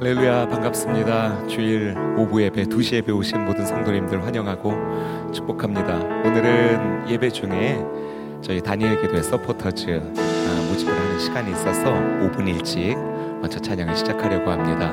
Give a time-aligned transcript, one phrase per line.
[0.00, 1.48] 할렐루야 반갑습니다.
[1.48, 5.96] 주일 오부 예배 2시 예배 오신 모든 성도님들 환영하고 축복합니다.
[6.24, 7.84] 오늘은 예배 중에
[8.40, 12.96] 저희 다니엘 기도의 서포터즈 아, 모집을 하는 시간이 있어서 5분 일찍
[13.40, 14.92] 먼저 찬양을 시작하려고 합니다.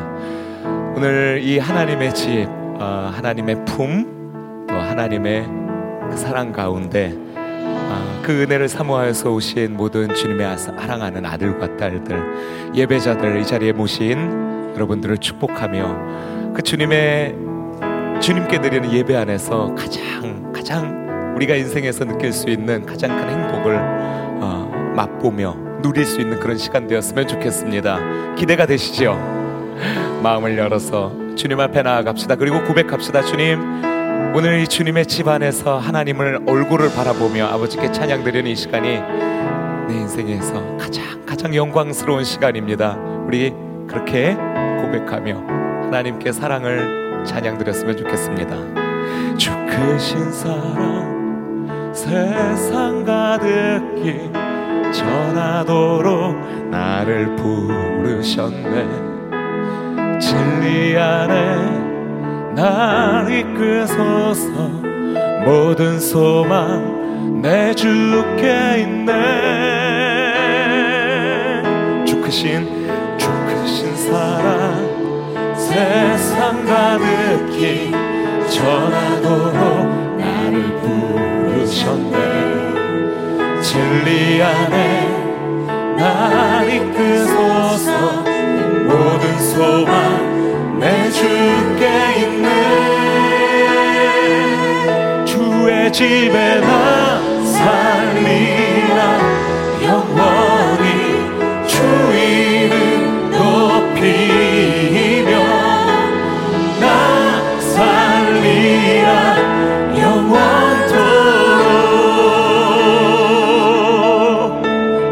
[0.96, 5.48] 오늘 이 하나님의 집, 어, 하나님의 품, 또 하나님의
[6.10, 13.46] 그 사랑 가운데 아, 그 은혜를 사모하여서 오신 모든 주님의 사랑하는 아들과 딸들, 예배자들 이
[13.46, 14.45] 자리에 모신
[14.76, 17.36] 여러분들을 축복하며 그 주님의
[18.22, 23.76] 주님께 드리는 예배 안에서 가장 가장 우리가 인생에서 느낄 수 있는 가장 큰 행복을
[24.42, 28.36] 어, 맛보며 누릴 수 있는 그런 시간 되었으면 좋겠습니다.
[28.36, 29.14] 기대가 되시죠?
[30.24, 32.36] 마음을 열어서 주님 앞에 나아갑시다.
[32.36, 33.22] 그리고 고백합시다.
[33.22, 33.60] 주님,
[34.34, 39.00] 오늘 이 주님의 집 안에서 하나님을 얼굴을 바라보며 아버지께 찬양 드리는 이 시간이
[39.88, 42.98] 내 인생에서 가장 가장 영광스러운 시간입니다.
[43.28, 43.54] 우리
[43.88, 44.36] 그렇게
[44.82, 45.38] 고백하며
[45.86, 48.56] 하나님께 사랑을 찬양드렸으면 좋겠습니다.
[49.38, 54.32] 주 크신 사랑 세상 가득히
[54.92, 58.88] 전하도록 나를 부르셨네.
[60.20, 64.86] 진리 안에 날 이끄소서.
[65.46, 69.14] 모든 소망 내 주께 있네.
[72.06, 72.86] 주 크신
[73.96, 74.45] 사랑
[95.96, 99.00] 집에 나 살리라
[99.82, 100.86] 영원히
[101.66, 102.68] 주의
[103.32, 104.52] 높이며
[106.82, 106.86] 나
[107.62, 109.08] 살리라
[109.98, 110.92] 영원토록.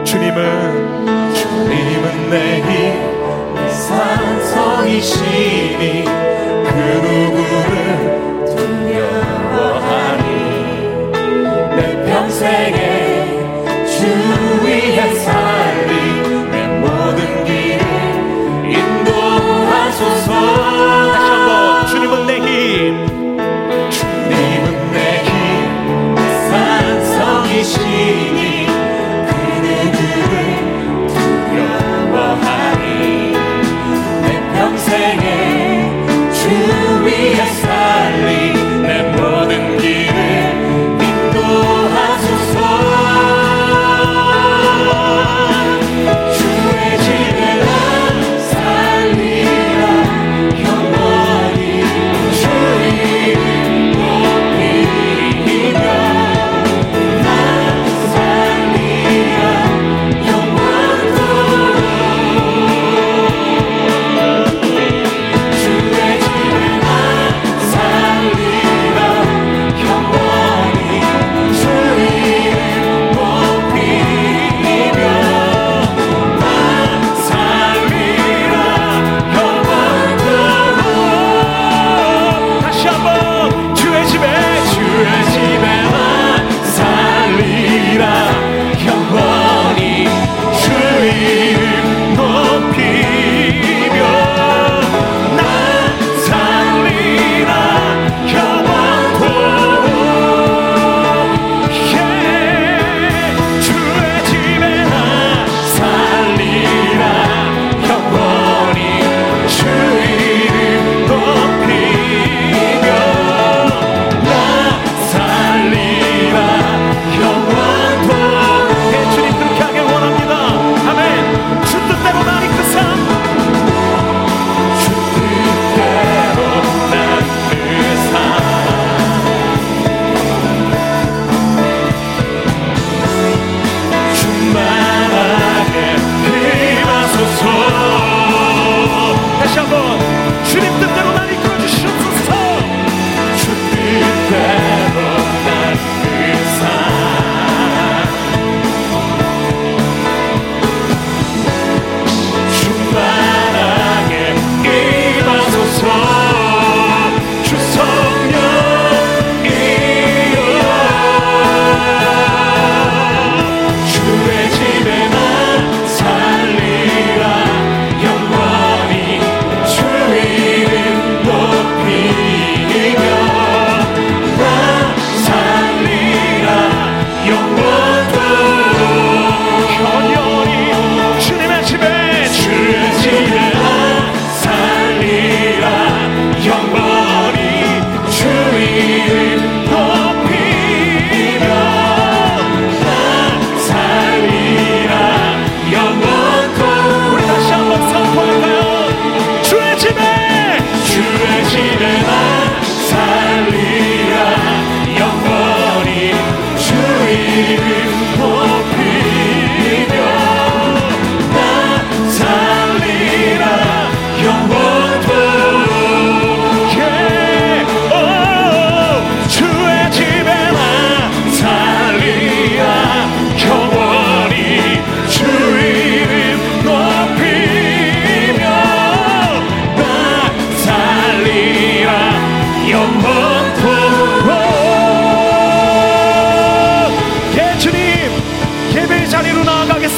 [0.03, 2.68] 주님은 주님은 내힘
[3.69, 5.43] 산성이시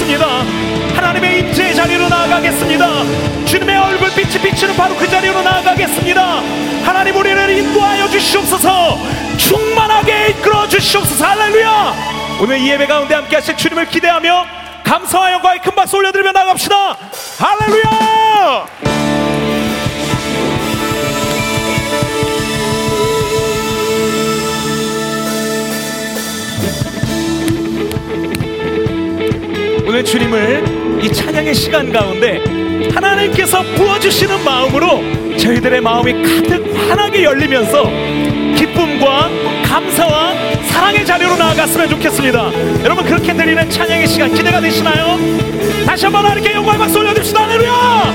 [0.06, 0.28] 나아가겠습니다.
[0.96, 3.46] 하나님의 임재의 자리로 나아가겠습니다.
[3.46, 6.42] 주님의 얼굴빛이 비치는 바로 그 자리로 나아가겠습니다.
[6.84, 9.00] 하나님 우리를 인도하여 주시옵소서
[9.38, 11.94] 충만하게 이끌어 주시옵소서 할렐루야
[12.40, 14.46] 오늘 이 예배 가운데 함께 하실 주님을 기대하며
[14.84, 16.98] 감사와 영광의 큰 박수 올려드리며 나갑시다
[17.40, 19.05] 할렐루야
[29.96, 32.44] 오늘 주님을 이 찬양의 시간 가운데
[32.94, 37.86] 하나님께서 부어주시는 마음으로 저희들의 마음이 가득 환하게 열리면서
[38.58, 39.30] 기쁨과
[39.64, 40.34] 감사와
[40.68, 42.84] 사랑의 자리로 나아갔으면 좋겠습니다.
[42.84, 45.18] 여러분 그렇게 드리는 찬양의 시간 기대가 되시나요?
[45.86, 47.44] 다시 한번 하나님께 영광의 박수 올려드립시다.
[47.44, 48.14] 할렐루야!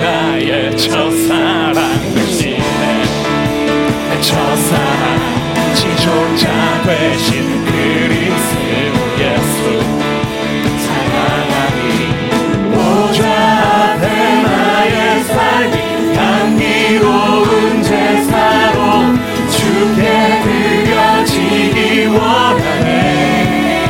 [0.00, 1.69] 나의 첫사
[6.00, 6.48] 지존자
[6.82, 9.58] 되신 그리스도 예수.
[10.78, 11.80] 사랑하니
[12.72, 13.20] 보좌
[13.92, 14.04] 앞에
[14.42, 15.76] 나의 삶이
[16.16, 18.78] 향기로운 제사로
[19.50, 20.00] 주께
[20.42, 23.84] 드려지기 원하네.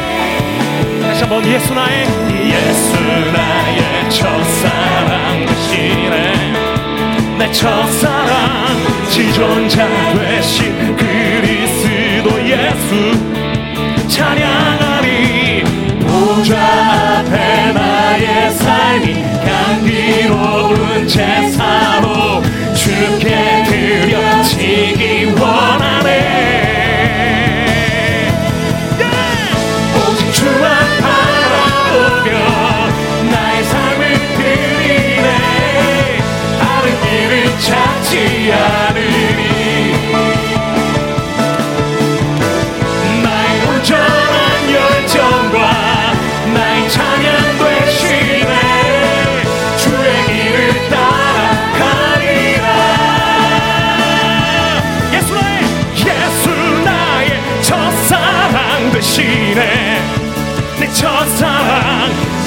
[1.02, 2.08] 다시 한번 예수 나의
[2.44, 2.90] 예수
[3.32, 6.16] 나의 첫사랑 되시네.
[7.38, 8.50] 내 첫사랑
[9.08, 11.59] 지존자 되신 그리
[12.74, 13.29] 스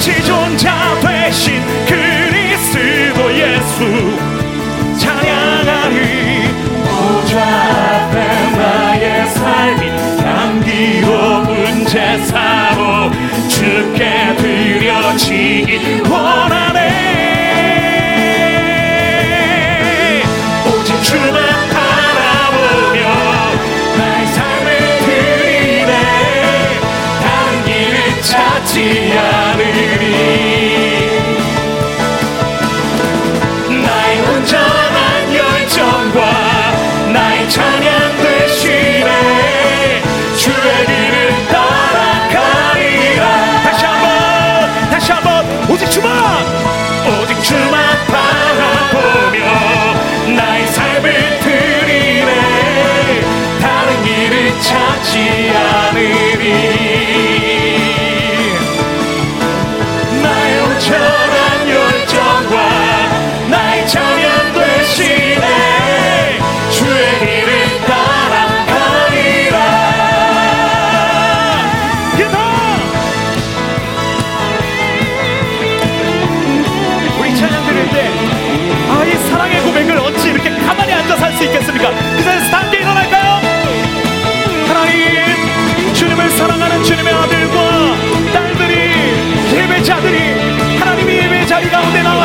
[0.04, 2.03] 지존자 되신 그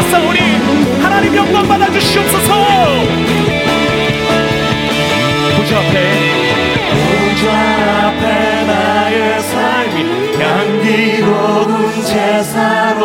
[0.09, 0.39] 나왔사오니
[1.01, 2.53] 하나님 영광 받아 주시옵소서.
[5.57, 5.95] 보좌 앞에.
[6.89, 7.51] 보좌
[8.07, 8.23] 앞에
[8.65, 9.95] 나의 삶이
[10.39, 11.71] 향기로운
[12.03, 13.03] 제사로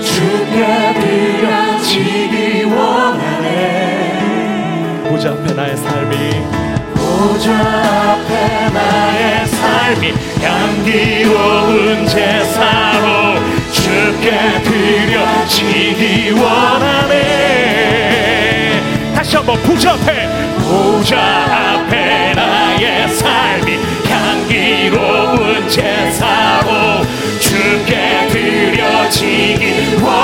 [0.00, 0.58] 주께
[1.00, 3.46] 드려지기 원하네.
[5.08, 6.12] 보좌 앞에 나의 삶이
[6.94, 13.40] 보좌 앞에 나의 삶이 향기로운 제사로
[13.72, 14.30] 주께
[14.62, 17.22] 드려지 기 원하네.
[19.14, 20.28] 다시 한번 보좌 앞에
[20.58, 23.78] 보좌 앞에 나의 삶이
[24.10, 27.06] 향기로운 제사로
[27.38, 30.21] 주께 드려지기 원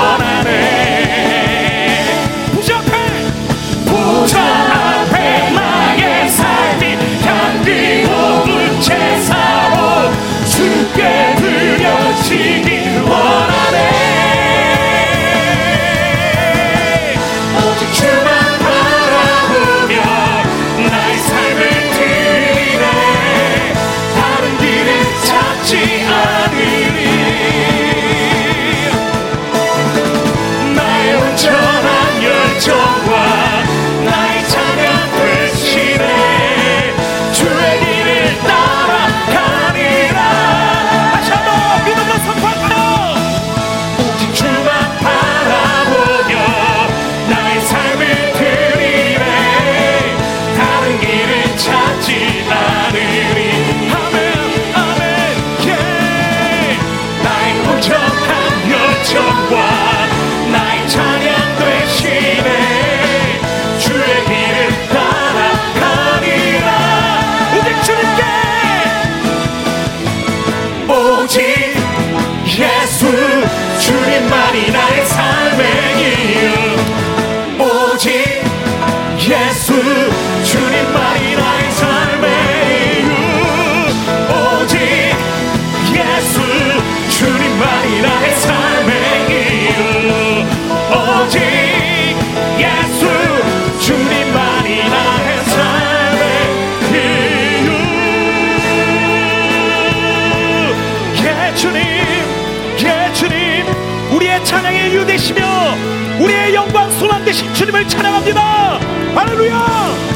[107.29, 108.79] 되신 주님을 찬양합니다.
[109.13, 110.08] 할렐루야!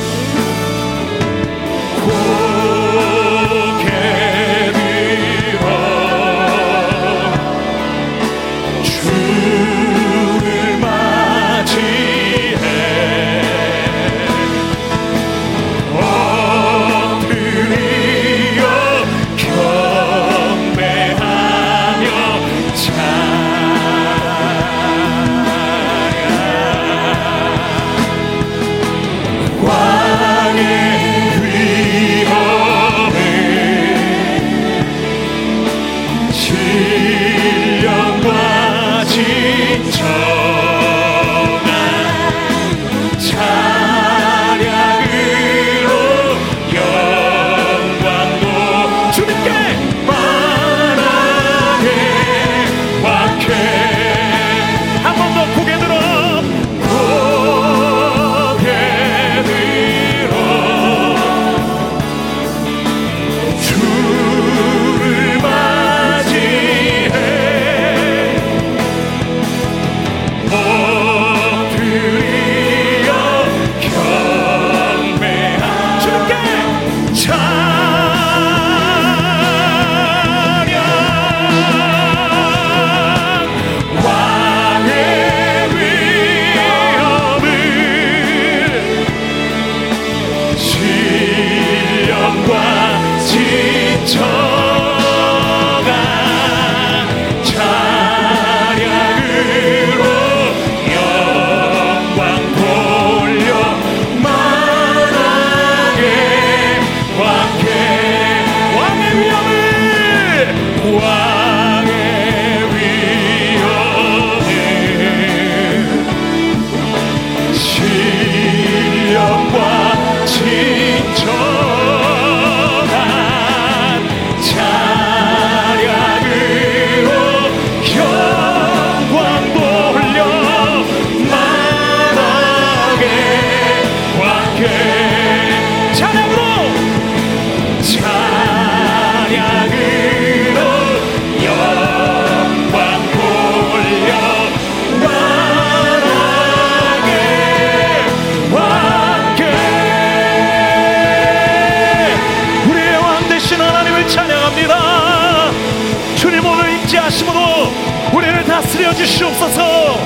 [158.95, 159.97] 주시옵소서.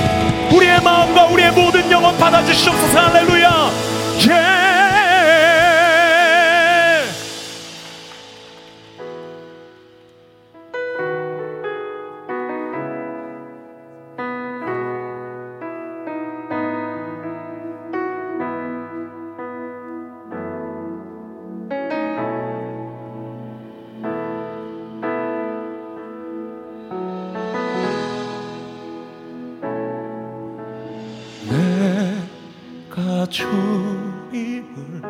[0.52, 3.00] 우리의 마음과 우리의 모든 영혼 받아주시옵소서.
[3.00, 3.57] 할렐루야
[33.38, 35.02] 주님을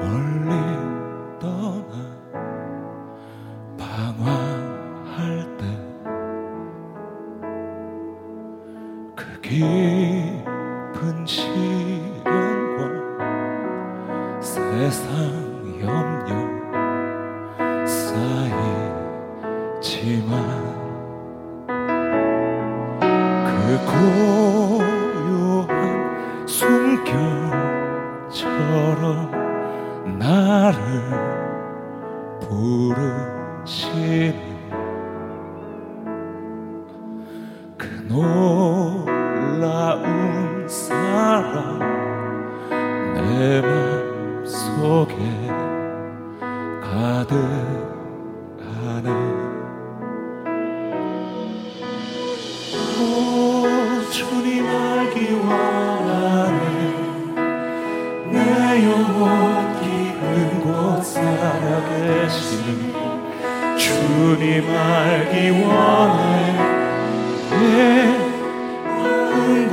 [0.00, 0.50] 멀리
[1.38, 1.92] 떠나
[3.78, 5.62] 방황할 때
[9.14, 12.80] 그 깊은 시련과
[14.40, 15.04] 세상
[15.80, 16.34] 염려
[17.86, 19.14] 쌓이지만
[23.46, 24.93] 그 고.
[28.30, 29.30] 숨결처럼
[30.18, 30.78] 나를
[32.40, 34.34] 부르시는
[37.76, 39.06] 그 놀라운
[40.68, 41.78] 사랑
[43.14, 45.43] 내 맘속에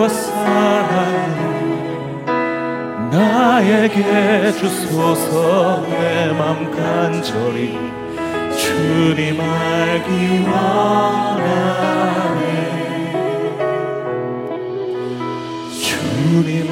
[0.02, 1.42] 은혜와 사랑
[3.12, 7.78] 나에게 주소서 내 맘 간절히
[8.58, 11.62] 주님 알기 원하네.
[15.70, 16.71] 주님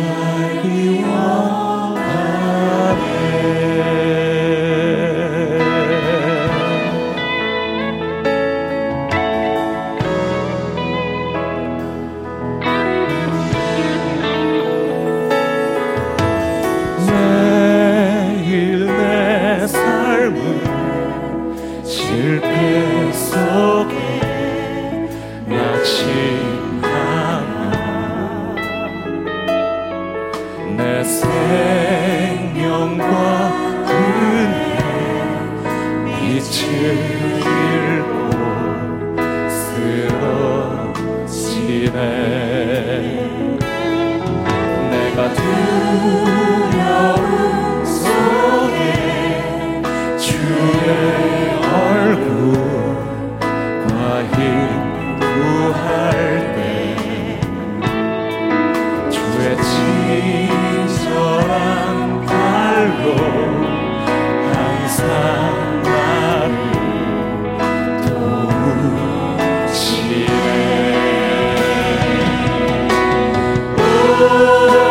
[74.19, 74.88] Senhor.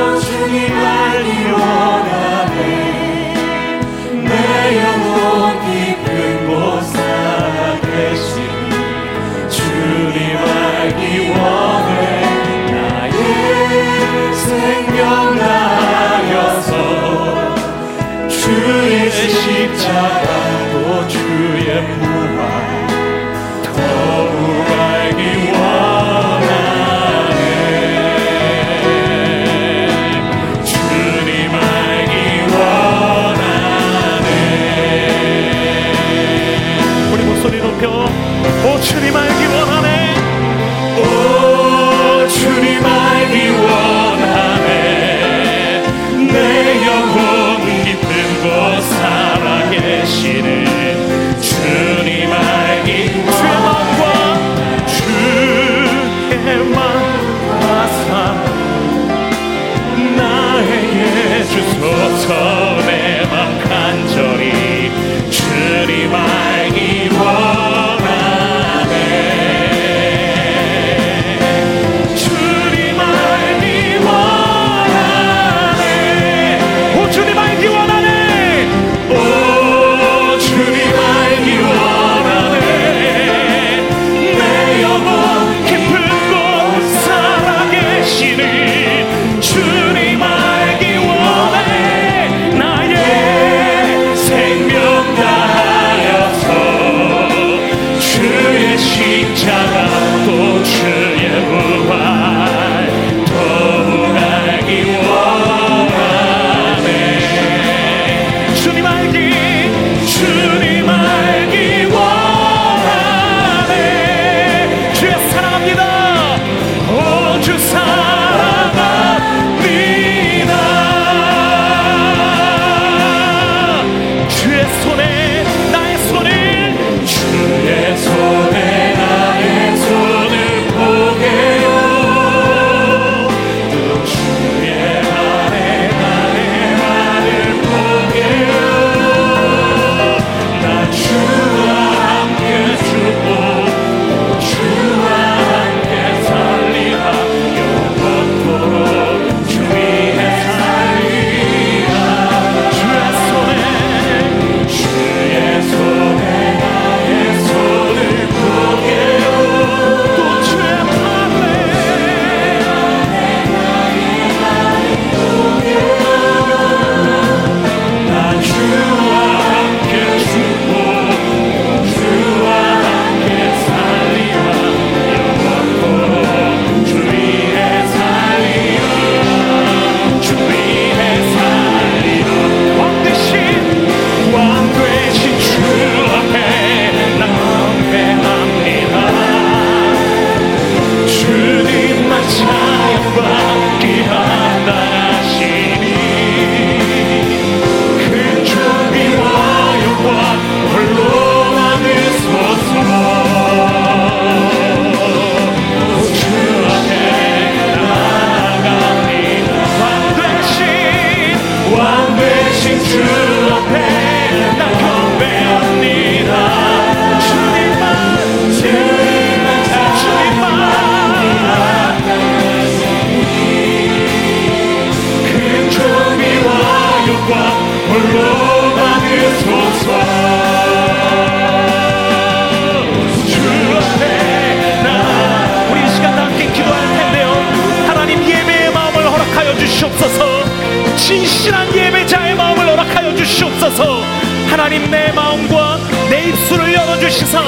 [241.48, 244.02] 진실한 예배자의 마음을 허락하여 주시옵소서.
[244.50, 245.78] 하나님 내 마음과
[246.10, 247.42] 내 입술을 열어주시사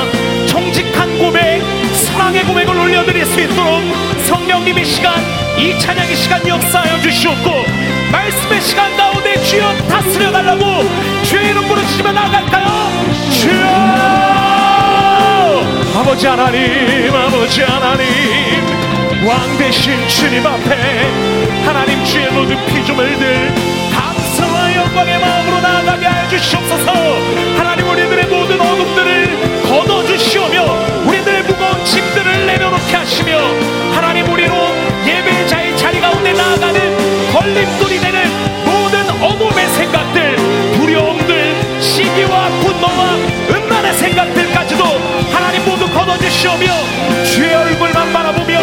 [0.46, 3.82] 정직한 고백 사랑의 고백을 올려드릴 수 있도록
[4.26, 5.14] 성령님의 시간
[5.58, 7.50] 이 찬양의 시간 역사하여 주시옵고
[8.10, 10.64] 말씀의 시간 가운데 주여 다스려 달라고
[11.24, 12.66] 주의 이름 부르시면 나갈까요?
[13.32, 13.60] 주여!
[16.00, 18.06] 아버지 하나님 아버지 하나님
[19.26, 21.10] 왕 대신 주님 앞에
[21.64, 23.79] 하나님 주의 모든 피조물들
[24.90, 26.92] 영광의 마음으로 나아가게 하여 주시옵소서.
[27.56, 30.64] 하나님 우리들의 모든 어둠들을 걷어주시오며
[31.06, 33.38] 우리들의 무거운 짐들을 내려놓게 하시며
[33.92, 34.52] 하나님 우리로
[35.06, 38.20] 예배자의 자리 가운데 나아가는 걸림돌이 되는
[38.64, 40.36] 모든 어둠의 생각들
[40.74, 43.14] 두려움들 시기와 분노와
[43.48, 44.84] 음란의 생각들까지도
[45.30, 46.66] 하나님 모두 걷어주시오며
[47.24, 48.58] 주의 얼굴만 바라보며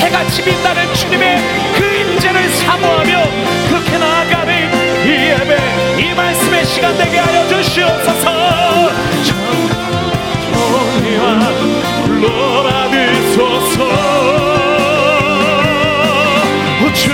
[0.00, 1.38] 해같이 빛나는 주님의
[1.74, 1.87] 그
[2.68, 3.12] 사모하며
[3.68, 4.52] 그렇게 나아가는
[5.06, 5.56] 이 예배
[6.02, 8.26] 이 말씀의 시간 되게 하여 주시옵소서.
[10.52, 11.24] 정의와
[12.04, 13.78] 불러받으소서.
[16.94, 17.10] 주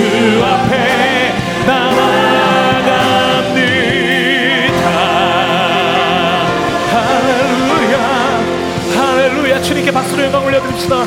[0.00, 1.34] 주 앞에
[1.66, 2.90] 나아갑니다.
[6.90, 7.96] 할렐루야.
[8.96, 9.60] 할렐루야.
[9.60, 11.04] 주님께 박수를 영광 올려드립시다.